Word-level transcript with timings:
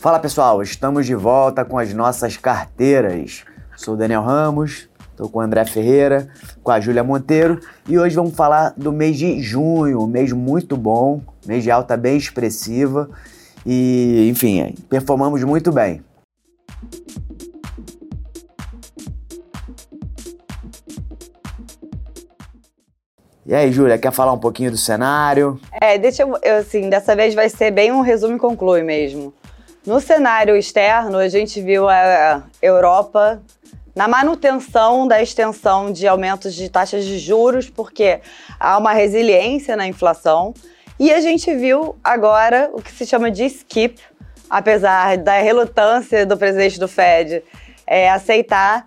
Fala 0.00 0.20
pessoal, 0.20 0.62
estamos 0.62 1.06
de 1.06 1.14
volta 1.16 1.64
com 1.64 1.76
as 1.76 1.92
nossas 1.92 2.36
carteiras. 2.36 3.42
Sou 3.76 3.96
Daniel 3.96 4.22
Ramos, 4.22 4.88
estou 5.10 5.28
com 5.28 5.40
o 5.40 5.42
André 5.42 5.64
Ferreira, 5.64 6.28
com 6.62 6.70
a 6.70 6.78
Júlia 6.78 7.02
Monteiro 7.02 7.58
e 7.88 7.98
hoje 7.98 8.14
vamos 8.14 8.36
falar 8.36 8.72
do 8.76 8.92
mês 8.92 9.16
de 9.16 9.42
junho, 9.42 10.00
um 10.00 10.06
mês 10.06 10.30
muito 10.30 10.76
bom, 10.76 11.20
mês 11.44 11.64
de 11.64 11.72
alta 11.72 11.96
bem 11.96 12.16
expressiva 12.16 13.10
e, 13.66 14.28
enfim, 14.30 14.72
performamos 14.88 15.42
muito 15.42 15.72
bem. 15.72 16.00
E 23.44 23.52
aí, 23.52 23.72
Júlia, 23.72 23.98
quer 23.98 24.12
falar 24.12 24.32
um 24.32 24.38
pouquinho 24.38 24.70
do 24.70 24.76
cenário? 24.76 25.58
É, 25.72 25.98
deixa 25.98 26.22
eu, 26.22 26.36
assim, 26.56 26.88
dessa 26.88 27.16
vez 27.16 27.34
vai 27.34 27.48
ser 27.48 27.72
bem 27.72 27.90
um 27.90 28.00
resumo 28.00 28.36
e 28.36 28.38
conclui 28.38 28.84
mesmo. 28.84 29.34
No 29.86 30.00
cenário 30.00 30.56
externo, 30.56 31.18
a 31.18 31.28
gente 31.28 31.60
viu 31.60 31.88
a 31.88 32.42
Europa 32.60 33.40
na 33.94 34.06
manutenção 34.06 35.08
da 35.08 35.22
extensão 35.22 35.90
de 35.90 36.06
aumentos 36.06 36.54
de 36.54 36.68
taxas 36.68 37.04
de 37.04 37.18
juros, 37.18 37.68
porque 37.70 38.20
há 38.60 38.76
uma 38.78 38.92
resiliência 38.92 39.76
na 39.76 39.86
inflação. 39.86 40.54
E 41.00 41.12
a 41.12 41.20
gente 41.20 41.52
viu 41.54 41.96
agora 42.02 42.70
o 42.72 42.82
que 42.82 42.92
se 42.92 43.06
chama 43.06 43.30
de 43.30 43.44
skip, 43.46 44.00
apesar 44.50 45.16
da 45.16 45.38
relutância 45.40 46.26
do 46.26 46.36
presidente 46.36 46.78
do 46.78 46.86
Fed 46.86 47.42
é, 47.86 48.10
aceitar, 48.10 48.84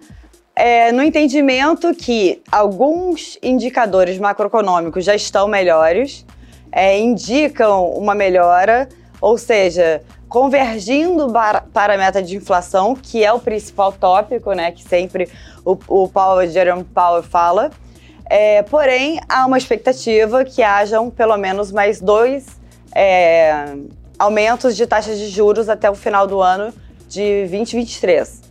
é, 0.55 0.91
no 0.91 1.02
entendimento 1.02 1.94
que 1.96 2.41
alguns 2.52 3.38
indicadores 3.41 4.20
macroeconômicos 4.20 5.04
já 5.04 5.16
estão 5.16 5.48
melhores, 5.48 6.26
é, 6.71 6.99
indicam 6.99 7.90
uma 7.91 8.13
melhora, 8.13 8.88
ou 9.20 9.38
seja, 9.38 10.02
convergindo 10.31 11.27
para 11.73 11.94
a 11.94 11.98
meta 11.98 12.23
de 12.23 12.38
inflação, 12.38 12.95
que 12.95 13.21
é 13.21 13.34
o 13.34 13.38
principal 13.38 13.91
tópico, 13.91 14.54
né, 14.54 14.71
que 14.71 14.82
sempre 14.82 15.27
o, 15.65 15.77
o 15.90 16.07
Powell, 16.07 16.49
Jerome 16.49 16.85
Powell 16.85 17.21
fala. 17.21 17.70
É, 18.29 18.63
porém, 18.63 19.20
há 19.27 19.46
uma 19.46 19.57
expectativa 19.57 20.46
que 20.46 20.63
hajam 20.63 21.09
pelo 21.09 21.35
menos 21.35 21.70
mais 21.70 21.99
dois 21.99 22.46
é, 22.96 23.76
aumentos 24.18 24.77
de 24.77 24.87
taxas 24.87 25.20
de 25.20 25.27
juros 25.27 25.68
até 25.68 25.91
o 25.91 25.96
final 25.96 26.26
do 26.26 26.40
ano 26.40 26.74
de 27.09 27.41
2023. 27.49 28.41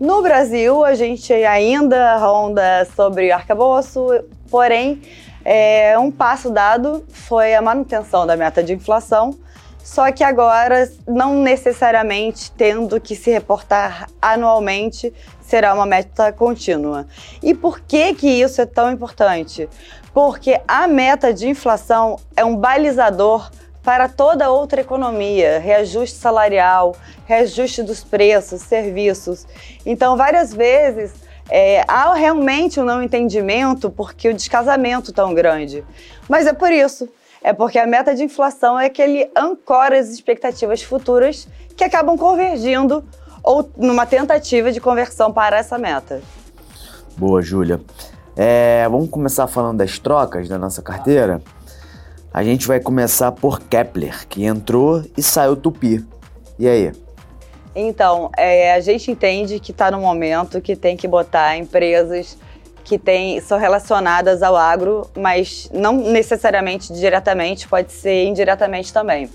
No 0.00 0.22
Brasil, 0.22 0.82
a 0.82 0.94
gente 0.94 1.34
ainda 1.34 2.16
ronda 2.16 2.88
sobre 2.96 3.30
arcabouço, 3.30 4.24
porém, 4.50 5.02
é, 5.44 5.98
um 5.98 6.10
passo 6.10 6.48
dado 6.48 7.04
foi 7.10 7.54
a 7.54 7.60
manutenção 7.60 8.26
da 8.26 8.38
meta 8.38 8.62
de 8.62 8.72
inflação, 8.72 9.38
só 9.82 10.10
que 10.12 10.22
agora, 10.22 10.90
não 11.06 11.42
necessariamente 11.42 12.52
tendo 12.52 13.00
que 13.00 13.16
se 13.16 13.30
reportar 13.30 14.08
anualmente, 14.20 15.12
será 15.40 15.74
uma 15.74 15.86
meta 15.86 16.32
contínua. 16.32 17.06
E 17.42 17.54
por 17.54 17.80
que, 17.80 18.14
que 18.14 18.28
isso 18.28 18.60
é 18.60 18.66
tão 18.66 18.90
importante? 18.90 19.68
Porque 20.12 20.60
a 20.68 20.86
meta 20.86 21.32
de 21.32 21.48
inflação 21.48 22.16
é 22.36 22.44
um 22.44 22.56
balizador 22.56 23.50
para 23.82 24.08
toda 24.08 24.50
outra 24.50 24.80
economia, 24.80 25.58
reajuste 25.58 26.16
salarial, 26.16 26.94
reajuste 27.26 27.82
dos 27.82 28.04
preços, 28.04 28.60
serviços. 28.60 29.46
Então, 29.84 30.16
várias 30.16 30.52
vezes 30.52 31.12
é, 31.48 31.82
há 31.88 32.14
realmente 32.14 32.78
um 32.78 32.84
não 32.84 33.02
entendimento 33.02 33.90
porque 33.90 34.28
o 34.28 34.34
descasamento 34.34 35.12
tão 35.12 35.34
grande. 35.34 35.84
Mas 36.28 36.46
é 36.46 36.52
por 36.52 36.70
isso 36.70 37.08
é 37.42 37.52
porque 37.52 37.78
a 37.78 37.86
meta 37.86 38.14
de 38.14 38.22
inflação 38.22 38.78
é 38.78 38.88
que 38.88 39.00
ele 39.00 39.30
ancora 39.36 39.98
as 39.98 40.08
expectativas 40.08 40.82
futuras 40.82 41.48
que 41.76 41.84
acabam 41.84 42.16
convergindo 42.16 43.04
ou 43.42 43.70
numa 43.76 44.04
tentativa 44.04 44.70
de 44.70 44.80
conversão 44.80 45.32
para 45.32 45.58
essa 45.58 45.78
meta. 45.78 46.20
Boa, 47.16 47.40
Júlia. 47.42 47.80
É, 48.36 48.86
vamos 48.88 49.10
começar 49.10 49.46
falando 49.46 49.78
das 49.78 49.98
trocas 49.98 50.48
da 50.48 50.58
nossa 50.58 50.82
carteira. 50.82 51.42
A 52.32 52.44
gente 52.44 52.66
vai 52.66 52.78
começar 52.78 53.32
por 53.32 53.60
Kepler, 53.60 54.26
que 54.28 54.44
entrou 54.44 55.02
e 55.16 55.22
saiu 55.22 55.56
Tupi. 55.56 56.04
E 56.58 56.68
aí? 56.68 56.92
Então, 57.74 58.30
é, 58.36 58.74
a 58.74 58.80
gente 58.80 59.10
entende 59.10 59.58
que 59.58 59.72
está 59.72 59.90
no 59.90 60.00
momento 60.00 60.60
que 60.60 60.76
tem 60.76 60.96
que 60.96 61.08
botar 61.08 61.56
empresas 61.56 62.36
que 62.90 62.98
tem, 62.98 63.40
são 63.40 63.56
relacionadas 63.56 64.42
ao 64.42 64.56
agro, 64.56 65.08
mas 65.16 65.70
não 65.72 65.92
necessariamente 65.92 66.92
diretamente, 66.92 67.68
pode 67.68 67.92
ser 67.92 68.24
indiretamente 68.24 68.92
também. 68.92 69.30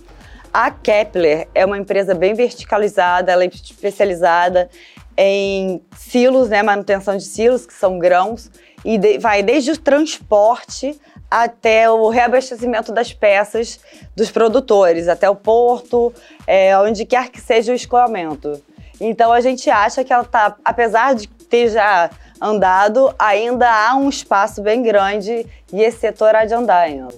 A 0.54 0.70
Kepler 0.70 1.48
é 1.56 1.66
uma 1.66 1.78
empresa 1.78 2.14
bem 2.14 2.34
verticalizada, 2.34 3.32
ela 3.32 3.46
é 3.46 3.48
especializada 3.48 4.70
em 5.16 5.82
silos, 5.96 6.50
né, 6.50 6.62
manutenção 6.62 7.16
de 7.16 7.24
silos, 7.24 7.66
que 7.66 7.74
são 7.74 7.98
grãos, 7.98 8.52
e 8.84 8.98
de, 8.98 9.20
vai 9.20 9.42
desde 9.42 9.72
o 9.72 9.78
transporte 9.78 11.00
até 11.32 11.90
o 11.90 12.10
reabastecimento 12.10 12.92
das 12.92 13.14
peças 13.14 13.80
dos 14.18 14.30
produtores, 14.30 15.08
até 15.08 15.30
o 15.30 15.36
porto, 15.36 16.14
é, 16.46 16.78
onde 16.78 17.06
quer 17.06 17.30
que 17.30 17.40
seja 17.40 17.72
o 17.72 17.76
escoamento. 17.76 18.62
Então 19.00 19.32
a 19.32 19.40
gente 19.40 19.70
acha 19.70 20.04
que 20.04 20.12
ela 20.12 20.24
está, 20.24 20.58
apesar 20.66 21.16
de 21.16 21.30
ter 21.30 21.70
já 21.70 22.10
andado, 22.46 23.14
ainda 23.18 23.68
há 23.68 23.96
um 23.96 24.08
espaço 24.08 24.62
bem 24.62 24.84
grande 24.84 25.46
e 25.74 25.82
esse 25.82 25.98
setor 25.98 26.36
há 26.36 26.46
de 26.46 26.54
andar 26.54 26.82
ainda. 26.82 27.14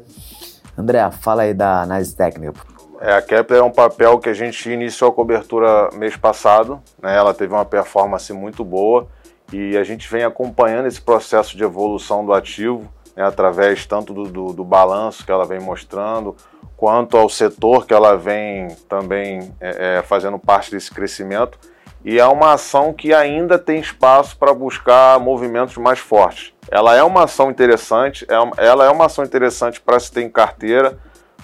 André, 0.78 1.10
fala 1.12 1.42
aí 1.42 1.54
da 1.54 1.82
análise 1.82 2.16
técnica. 2.16 2.62
É, 3.02 3.14
a 3.14 3.22
Kepler 3.22 3.60
é 3.60 3.64
um 3.64 3.72
papel 3.72 4.18
que 4.20 4.30
a 4.30 4.34
gente 4.34 4.72
iniciou 4.72 5.12
a 5.12 5.14
cobertura 5.14 5.90
mês 5.94 6.16
passado, 6.16 6.82
né? 7.02 7.16
ela 7.16 7.34
teve 7.34 7.54
uma 7.54 7.66
performance 7.66 8.32
muito 8.34 8.64
boa 8.64 9.08
e 9.52 9.78
a 9.78 9.84
gente 9.84 10.10
vem 10.10 10.24
acompanhando 10.24 10.88
esse 10.88 11.02
processo 11.02 11.56
de 11.56 11.64
evolução 11.64 12.26
do 12.26 12.34
ativo, 12.34 12.92
né? 13.16 13.24
através 13.24 13.86
tanto 13.86 14.14
do, 14.14 14.24
do, 14.24 14.54
do, 14.54 14.64
balanço 14.64 15.26
que 15.26 15.32
ela 15.32 15.46
vem 15.46 15.60
mostrando, 15.60 16.36
quanto 16.76 17.18
ao 17.18 17.30
setor 17.30 17.86
que 17.86 17.94
ela 17.94 18.16
vem 18.16 18.70
também 18.90 19.54
é, 19.60 19.98
é, 19.98 20.02
fazendo 20.02 20.40
parte 20.40 20.72
desse 20.72 20.92
crescimento 20.92 21.60
e 22.04 22.20
é 22.20 22.26
uma 22.26 22.54
ação 22.54 22.94
que 22.94 23.14
ainda 23.14 23.58
tem 23.58 23.80
espaço 23.80 24.38
para 24.38 24.54
buscar 24.54 25.20
movimentos 25.20 25.78
mais 25.78 26.00
fortes. 26.00 26.54
Ela 26.70 26.96
é 26.96 27.04
uma 27.04 27.24
ação 27.24 27.50
interessante, 27.50 28.26
é 28.30 28.66
ela 28.66 28.86
é 28.86 28.90
uma 28.90 29.06
ação 29.06 29.24
interessante 29.24 29.80
para 29.82 30.00
se 30.00 30.12
ter 30.12 30.22
em 30.22 30.30
carteira 30.30 30.98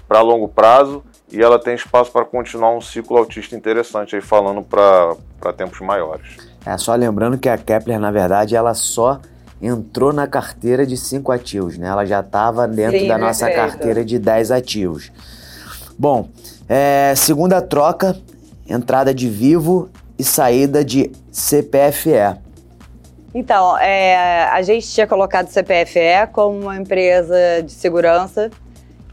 para 0.07 0.21
longo 0.21 0.47
prazo 0.47 1.03
e 1.31 1.41
ela 1.41 1.57
tem 1.57 1.73
espaço 1.73 2.11
para 2.11 2.25
continuar 2.25 2.75
um 2.75 2.81
ciclo 2.81 3.17
autista 3.17 3.55
interessante 3.55 4.15
aí 4.15 4.21
falando 4.21 4.61
para 4.61 5.53
tempos 5.53 5.79
maiores. 5.79 6.37
É 6.65 6.77
só 6.77 6.93
lembrando 6.95 7.37
que 7.37 7.49
a 7.49 7.57
Kepler 7.57 7.99
na 7.99 8.11
verdade 8.11 8.55
ela 8.55 8.73
só 8.73 9.19
entrou 9.61 10.11
na 10.11 10.27
carteira 10.27 10.85
de 10.85 10.97
5 10.97 11.31
ativos, 11.31 11.77
né? 11.77 11.87
Ela 11.87 12.05
já 12.05 12.19
estava 12.19 12.67
dentro 12.67 12.99
Sim, 12.99 13.07
da 13.07 13.17
nossa 13.17 13.49
carteira 13.49 14.03
de 14.03 14.19
10 14.19 14.51
ativos. 14.51 15.09
Bom, 15.97 16.29
é, 16.67 17.13
segunda 17.15 17.61
troca, 17.61 18.17
entrada 18.67 19.13
de 19.13 19.29
Vivo 19.29 19.89
e 20.17 20.23
saída 20.23 20.83
de 20.83 21.11
CPFE. 21.31 22.39
Então, 23.33 23.77
é, 23.79 24.45
a 24.45 24.61
gente 24.61 24.87
tinha 24.87 25.07
colocado 25.07 25.47
CPFE 25.47 26.31
como 26.31 26.59
uma 26.59 26.77
empresa 26.77 27.35
de 27.65 27.71
segurança 27.71 28.51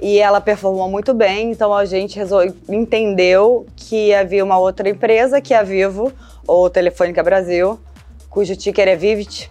e 0.01 0.19
ela 0.19 0.41
performou 0.41 0.91
muito 0.91 1.13
bem, 1.13 1.51
então 1.51 1.75
a 1.75 1.85
gente 1.85 2.17
resolveu, 2.17 2.55
entendeu 2.69 3.67
que 3.77 4.15
havia 4.15 4.45
uma 4.45 4.59
outra 4.59 4.89
empresa, 4.89 5.41
que 5.41 5.53
é 5.53 5.59
a 5.59 5.63
Vivo, 5.63 6.13
ou 6.47 6.71
Telefônica 6.71 7.23
Brasil, 7.23 7.79
cujo 8.29 8.57
ticker 8.57 8.89
é 8.89 8.97
Vivit, 8.97 9.51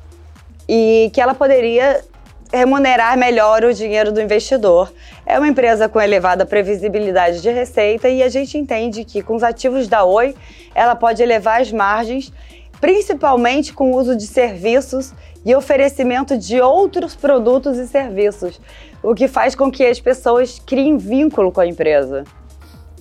e 0.68 1.12
que 1.14 1.22
ela 1.22 1.36
poderia 1.36 2.04
remunerar 2.52 3.18
melhor 3.18 3.64
o 3.64 3.74
dinheiro 3.74 4.12
do 4.12 4.22
investidor. 4.22 4.92
É 5.26 5.38
uma 5.38 5.48
empresa 5.48 5.88
com 5.88 6.02
elevada 6.02 6.46
previsibilidade 6.46 7.42
de 7.42 7.50
receita 7.50 8.10
e 8.10 8.24
a 8.24 8.30
gente 8.30 8.58
entende 8.58 9.04
que 9.04 9.22
com 9.22 9.36
os 9.36 9.44
ativos 9.44 9.88
da 9.88 10.04
Oi, 10.04 10.36
ela 10.74 10.96
pode 10.96 11.22
elevar 11.22 11.62
as 11.62 11.72
margens, 11.72 12.34
principalmente 12.82 13.73
com 13.73 13.91
o 13.91 13.97
uso 13.97 14.16
de 14.16 14.26
serviços 14.26 15.14
e 15.46 15.56
oferecimento 15.56 16.38
de 16.38 16.59
outros 16.59 17.16
produtos 17.16 17.78
e 17.78 17.88
serviços, 17.88 18.59
o 19.02 19.14
que 19.14 19.28
faz 19.28 19.56
com 19.56 19.72
que 19.72 19.85
as 19.85 20.00
pessoas 20.00 20.59
criem 20.59 20.97
vínculo 20.97 21.52
com 21.52 21.62
a 21.62 21.68
empresa. 21.68 22.23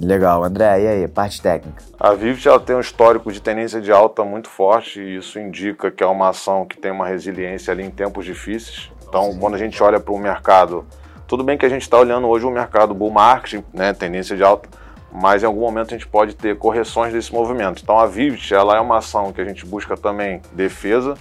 Legal, 0.01 0.45
André, 0.45 0.83
e 0.83 0.87
aí, 0.87 1.09
parte 1.09 1.43
técnica? 1.43 1.83
A 1.99 2.15
Vivid 2.15 2.47
ela 2.47 2.61
tem 2.61 2.77
um 2.77 2.81
histórico 2.81 3.33
de 3.33 3.43
tendência 3.43 3.81
de 3.81 3.91
alta 3.91 4.25
muito 4.25 4.49
forte 4.49 5.01
e 5.01 5.17
isso 5.17 5.41
indica 5.41 5.91
que 5.91 6.05
é 6.05 6.07
uma 6.07 6.29
ação 6.29 6.65
que 6.65 6.79
tem 6.79 6.93
uma 6.93 7.09
resiliência 7.09 7.73
ali 7.73 7.83
em 7.83 7.91
tempos 7.91 8.25
difíceis. 8.25 8.93
Então, 9.09 9.37
quando 9.39 9.55
a 9.55 9.59
gente 9.59 9.83
olha 9.83 9.99
para 9.99 10.13
o 10.13 10.19
mercado, 10.19 10.85
tudo 11.27 11.43
bem 11.43 11.57
que 11.57 11.65
a 11.65 11.69
gente 11.69 11.83
está 11.83 11.99
olhando 11.99 12.27
hoje 12.27 12.45
o 12.45 12.51
mercado 12.51 12.95
bull 12.95 13.11
market, 13.11 13.63
né, 13.73 13.93
tendência 13.93 14.37
de 14.37 14.43
alta, 14.43 14.69
mas 15.11 15.43
em 15.43 15.47
algum 15.47 15.61
momento 15.61 15.89
a 15.89 15.99
gente 15.99 16.07
pode 16.07 16.35
ter 16.37 16.57
correções 16.59 17.13
desse 17.13 17.33
movimento. 17.33 17.83
Então, 17.83 17.99
a 17.99 18.07
Vivid 18.07 18.55
ela 18.55 18.77
é 18.77 18.81
uma 18.81 18.99
ação 18.99 19.33
que 19.33 19.41
a 19.41 19.45
gente 19.45 19.65
busca 19.65 19.97
também 19.97 20.43
defesa, 20.53 21.15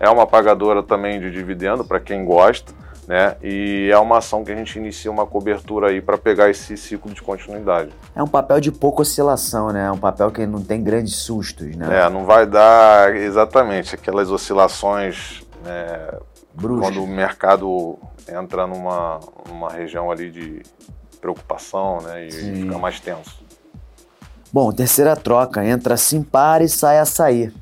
é 0.00 0.08
uma 0.08 0.26
pagadora 0.26 0.82
também 0.82 1.20
de 1.20 1.30
dividendo 1.30 1.84
para 1.84 2.00
quem 2.00 2.24
gosta, 2.24 2.72
né? 3.06 3.36
E 3.42 3.88
é 3.90 3.98
uma 3.98 4.18
ação 4.18 4.44
que 4.44 4.52
a 4.52 4.54
gente 4.54 4.78
inicia 4.78 5.10
uma 5.10 5.26
cobertura 5.26 5.88
aí 5.88 6.00
para 6.00 6.18
pegar 6.18 6.50
esse 6.50 6.76
ciclo 6.76 7.10
de 7.12 7.22
continuidade. 7.22 7.90
É 8.14 8.22
um 8.22 8.26
papel 8.26 8.60
de 8.60 8.70
pouca 8.70 9.02
oscilação, 9.02 9.70
né? 9.72 9.86
É 9.86 9.90
um 9.90 9.98
papel 9.98 10.30
que 10.30 10.46
não 10.46 10.62
tem 10.62 10.82
grandes 10.82 11.16
sustos, 11.16 11.74
né? 11.74 12.04
É, 12.04 12.10
não 12.10 12.24
vai 12.24 12.46
dar 12.46 13.16
exatamente 13.16 13.94
aquelas 13.94 14.30
oscilações 14.30 15.42
né, 16.54 16.78
quando 16.80 17.02
o 17.02 17.06
mercado 17.06 17.98
entra 18.28 18.66
numa, 18.66 19.20
numa 19.48 19.70
região 19.70 20.10
ali 20.10 20.30
de 20.30 20.62
preocupação, 21.20 22.00
né? 22.00 22.26
E 22.26 22.32
Sim. 22.32 22.62
fica 22.62 22.78
mais 22.78 23.00
tenso. 23.00 23.42
Bom, 24.52 24.72
terceira 24.72 25.14
troca, 25.14 25.64
entra 25.64 25.96
Simpar 25.96 26.62
e 26.62 26.68
sai 26.68 26.98
açaí. 26.98 27.52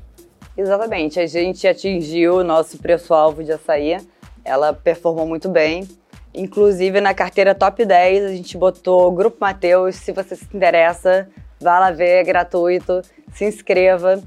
Exatamente, 0.57 1.19
a 1.19 1.27
gente 1.27 1.67
atingiu 1.67 2.37
o 2.37 2.43
nosso 2.43 2.77
preço-alvo 2.77 3.43
de 3.43 3.51
açaí, 3.51 3.97
ela 4.43 4.73
performou 4.73 5.27
muito 5.27 5.49
bem. 5.49 5.87
Inclusive 6.33 7.01
na 7.01 7.13
carteira 7.13 7.53
top 7.53 7.83
10 7.83 8.25
a 8.25 8.29
gente 8.29 8.57
botou 8.57 9.07
o 9.07 9.11
Grupo 9.11 9.37
Mateus, 9.39 9.95
se 9.95 10.11
você 10.11 10.35
se 10.35 10.45
interessa, 10.53 11.27
vá 11.59 11.79
lá 11.79 11.91
ver, 11.91 12.21
é 12.21 12.23
gratuito, 12.23 13.01
se 13.33 13.45
inscreva. 13.45 14.21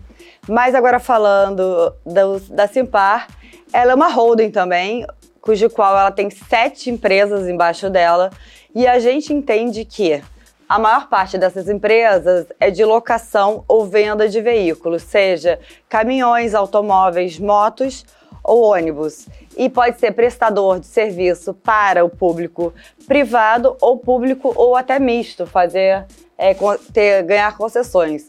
Mas 0.49 0.75
agora 0.75 0.99
falando 0.99 1.95
do, 2.05 2.41
da 2.51 2.67
Simpar, 2.69 3.29
ela 3.73 3.93
é 3.93 3.95
uma 3.95 4.09
holding 4.09 4.51
também, 4.51 5.07
cujo 5.41 5.71
qual 5.71 5.97
ela 5.97 6.11
tem 6.11 6.29
sete 6.31 6.91
empresas 6.91 7.49
embaixo 7.49 7.89
dela, 7.89 8.31
e 8.75 8.87
a 8.87 8.99
gente 8.99 9.33
entende 9.33 9.85
que 9.85 10.23
a 10.69 10.79
maior 10.79 11.09
parte 11.09 11.37
dessas 11.37 11.69
empresas 11.69 12.47
é 12.61 12.71
de 12.71 12.85
locação 12.85 13.65
ou 13.67 13.87
venda 13.87 14.29
de 14.29 14.41
veículos, 14.41 15.03
seja 15.03 15.59
caminhões, 15.89 16.55
automóveis, 16.55 17.41
motos 17.41 18.07
ou 18.45 18.63
ônibus. 18.63 19.27
E 19.57 19.69
pode 19.69 19.99
ser 19.99 20.13
prestador 20.13 20.79
de 20.79 20.87
serviço 20.87 21.53
para 21.53 22.05
o 22.05 22.09
público 22.09 22.73
privado 23.07 23.77
ou 23.81 23.99
público 23.99 24.53
ou 24.55 24.77
até 24.77 25.01
misto, 25.01 25.45
fazer 25.45 26.07
é, 26.39 26.55
ter, 26.93 27.25
ganhar 27.25 27.57
concessões. 27.57 28.29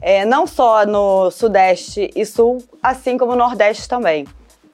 É, 0.00 0.24
não 0.24 0.46
só 0.46 0.84
no 0.84 1.30
Sudeste 1.30 2.10
e 2.14 2.24
Sul, 2.26 2.62
assim 2.82 3.16
como 3.16 3.32
no 3.32 3.38
Nordeste 3.38 3.88
também. 3.88 4.26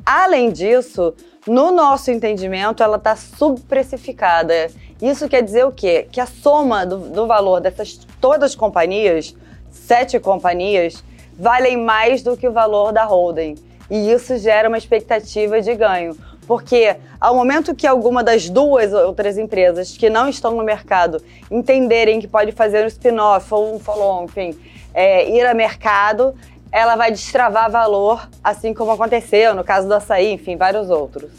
Além 0.04 0.50
disso, 0.50 1.14
no 1.46 1.72
nosso 1.72 2.10
entendimento, 2.10 2.82
ela 2.82 2.96
está 2.96 3.16
subprecificada. 3.16 4.70
Isso 5.00 5.28
quer 5.28 5.42
dizer 5.42 5.64
o 5.64 5.72
quê? 5.72 6.06
Que 6.10 6.20
a 6.20 6.26
soma 6.26 6.84
do, 6.84 6.98
do 7.08 7.26
valor 7.26 7.60
dessas 7.60 7.98
todas 8.20 8.50
as 8.50 8.56
companhias, 8.56 9.34
sete 9.70 10.20
companhias, 10.20 11.02
valem 11.38 11.76
mais 11.76 12.22
do 12.22 12.36
que 12.36 12.46
o 12.46 12.52
valor 12.52 12.92
da 12.92 13.04
holding. 13.04 13.56
E 13.90 14.10
isso 14.10 14.36
gera 14.38 14.68
uma 14.68 14.78
expectativa 14.78 15.60
de 15.60 15.74
ganho. 15.74 16.16
Porque 16.46 16.96
ao 17.18 17.34
momento 17.34 17.74
que 17.74 17.86
alguma 17.86 18.22
das 18.22 18.50
duas 18.50 18.92
outras 18.92 19.38
empresas 19.38 19.96
que 19.96 20.10
não 20.10 20.28
estão 20.28 20.54
no 20.54 20.62
mercado 20.62 21.22
entenderem 21.50 22.20
que 22.20 22.28
pode 22.28 22.52
fazer 22.52 22.84
um 22.84 22.88
spin-off 22.88 23.52
ou 23.52 23.74
um 23.74 23.78
follow-on, 23.78 24.24
enfim, 24.24 24.58
é, 24.92 25.28
ir 25.28 25.46
a 25.46 25.54
mercado, 25.54 26.34
ela 26.74 26.96
vai 26.96 27.12
destravar 27.12 27.70
valor, 27.70 28.28
assim 28.42 28.74
como 28.74 28.90
aconteceu 28.90 29.54
no 29.54 29.62
caso 29.62 29.86
do 29.86 29.94
açaí, 29.94 30.32
enfim, 30.32 30.56
vários 30.56 30.90
outros. 30.90 31.30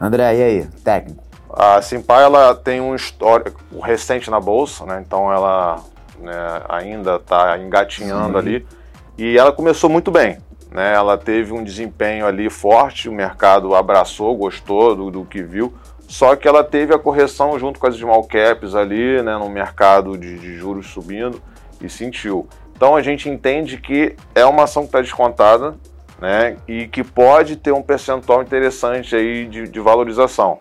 André, 0.00 0.34
e 0.34 0.42
aí, 0.42 0.66
técnico? 0.82 1.22
A 1.48 1.80
Simpar 1.80 2.22
ela 2.22 2.52
tem 2.52 2.80
um 2.80 2.92
histórico 2.92 3.62
recente 3.80 4.28
na 4.28 4.40
bolsa, 4.40 4.84
né? 4.84 5.00
Então 5.06 5.32
ela 5.32 5.80
né, 6.18 6.32
ainda 6.68 7.16
está 7.16 7.56
engatinhando 7.56 8.32
Sim. 8.32 8.38
ali 8.38 8.66
e 9.16 9.38
ela 9.38 9.52
começou 9.52 9.88
muito 9.88 10.10
bem. 10.10 10.38
Né? 10.72 10.92
Ela 10.92 11.16
teve 11.16 11.52
um 11.52 11.62
desempenho 11.62 12.26
ali 12.26 12.50
forte, 12.50 13.08
o 13.08 13.12
mercado 13.12 13.76
abraçou, 13.76 14.36
gostou 14.36 14.96
do, 14.96 15.08
do 15.08 15.24
que 15.24 15.40
viu. 15.40 15.72
Só 16.08 16.34
que 16.34 16.48
ela 16.48 16.64
teve 16.64 16.92
a 16.92 16.98
correção 16.98 17.56
junto 17.60 17.78
com 17.78 17.86
as 17.86 17.94
small 17.94 18.24
caps 18.24 18.74
ali, 18.74 19.22
né, 19.22 19.38
no 19.38 19.48
mercado 19.48 20.18
de, 20.18 20.36
de 20.36 20.56
juros 20.56 20.88
subindo 20.88 21.40
e 21.80 21.88
sentiu. 21.88 22.48
Então 22.76 22.94
a 22.94 23.00
gente 23.00 23.28
entende 23.28 23.78
que 23.78 24.14
é 24.34 24.44
uma 24.44 24.64
ação 24.64 24.82
que 24.82 24.88
está 24.88 25.00
descontada, 25.00 25.74
né, 26.20 26.56
e 26.68 26.86
que 26.86 27.02
pode 27.02 27.56
ter 27.56 27.72
um 27.72 27.82
percentual 27.82 28.42
interessante 28.42 29.16
aí 29.16 29.46
de, 29.46 29.66
de 29.66 29.80
valorização. 29.80 30.60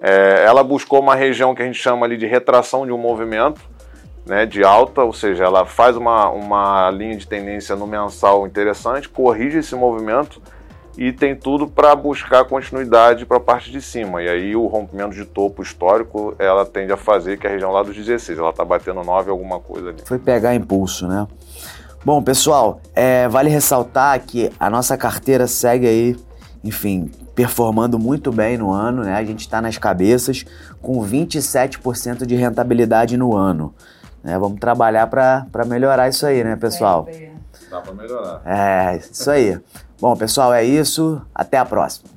É, 0.00 0.44
ela 0.44 0.62
buscou 0.62 1.00
uma 1.00 1.14
região 1.14 1.54
que 1.54 1.62
a 1.62 1.64
gente 1.64 1.78
chama 1.78 2.06
ali 2.06 2.16
de 2.16 2.26
retração 2.26 2.86
de 2.86 2.92
um 2.92 2.98
movimento, 2.98 3.60
né, 4.24 4.46
de 4.46 4.64
alta, 4.64 5.02
ou 5.02 5.12
seja, 5.12 5.44
ela 5.44 5.64
faz 5.64 5.96
uma, 5.96 6.28
uma 6.30 6.90
linha 6.90 7.16
de 7.16 7.26
tendência 7.26 7.74
no 7.76 7.86
mensal 7.86 8.46
interessante, 8.46 9.08
corrige 9.08 9.58
esse 9.58 9.74
movimento 9.74 10.40
e 10.96 11.12
tem 11.12 11.36
tudo 11.36 11.66
para 11.66 11.94
buscar 11.94 12.44
continuidade 12.44 13.26
para 13.26 13.36
a 13.36 13.40
parte 13.40 13.70
de 13.70 13.80
cima. 13.82 14.22
E 14.22 14.28
aí 14.28 14.56
o 14.56 14.66
rompimento 14.66 15.14
de 15.14 15.24
topo 15.24 15.62
histórico 15.62 16.34
ela 16.38 16.64
tende 16.64 16.92
a 16.92 16.96
fazer 16.96 17.38
que 17.38 17.46
a 17.46 17.50
região 17.50 17.70
lá 17.70 17.82
dos 17.82 17.94
16, 17.94 18.38
ela 18.38 18.50
está 18.50 18.64
batendo 18.64 19.02
9 19.02 19.30
alguma 19.30 19.60
coisa 19.60 19.90
ali. 19.90 19.98
Foi 20.04 20.18
pegar 20.18 20.54
impulso, 20.54 21.06
né? 21.06 21.26
Bom, 22.04 22.22
pessoal, 22.22 22.80
é, 22.94 23.28
vale 23.28 23.50
ressaltar 23.50 24.18
que 24.20 24.50
a 24.58 24.70
nossa 24.70 24.96
carteira 24.96 25.46
segue 25.46 25.86
aí, 25.86 26.16
enfim, 26.62 27.10
performando 27.34 27.98
muito 27.98 28.32
bem 28.32 28.56
no 28.56 28.70
ano, 28.70 29.02
né? 29.02 29.14
A 29.14 29.24
gente 29.24 29.40
está 29.40 29.60
nas 29.60 29.76
cabeças 29.76 30.44
com 30.80 31.04
27% 31.04 32.24
de 32.24 32.36
rentabilidade 32.36 33.16
no 33.16 33.36
ano. 33.36 33.74
Né? 34.22 34.38
Vamos 34.38 34.58
trabalhar 34.58 35.08
para 35.08 35.64
melhorar 35.66 36.08
isso 36.08 36.24
aí, 36.24 36.42
né, 36.42 36.56
pessoal? 36.56 37.06
Dá 37.70 37.80
para 37.80 37.92
melhorar. 37.92 38.42
É, 38.44 38.96
isso 38.96 39.30
aí. 39.30 39.60
Bom, 40.00 40.16
pessoal, 40.16 40.52
é 40.52 40.64
isso. 40.64 41.20
Até 41.34 41.58
a 41.58 41.64
próxima. 41.64 42.15